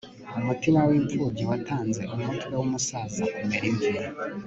[0.39, 3.91] umutima w'imfubyi watanze umutwe w'umusaza kumera imvi